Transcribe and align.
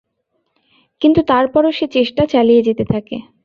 কিন্তু 1.01 1.21
তারপরও 1.27 1.71
সে 1.71 1.85
চেষ্টা 1.95 2.23
চালিয়ে 2.25 2.65
যেতে 2.67 2.83
থাকে। 2.85 3.17